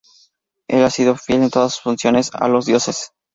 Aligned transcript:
Él 0.67 0.81
ha 0.83 0.89
sido 0.89 1.15
fiel 1.15 1.43
en 1.43 1.51
todas 1.51 1.73
sus 1.75 1.83
funciones 1.83 2.31
a 2.33 2.47
los 2.47 2.65
dioses. 2.65 3.11